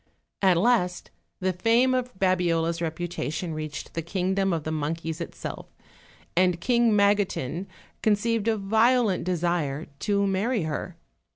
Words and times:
At 0.41 0.57
last 0.57 1.11
the 1.41 1.53
fame 1.53 1.93
of 1.93 2.11
Babiola's 2.17 2.81
reputation 2.81 3.53
reached 3.53 3.93
the 3.93 4.01
kingdom 4.01 4.51
of 4.51 4.63
the 4.63 4.71
monkeys 4.71 5.21
itself, 5.21 5.67
and 6.35 6.59
King 6.59 6.93
Magotin 6.95 7.67
con 8.01 8.15
ceived 8.15 8.47
a 8.47 8.57
violent 8.57 9.25
desire 9.25 9.85
to 9.99 10.25
marry 10.25 10.63
her. 10.63 10.97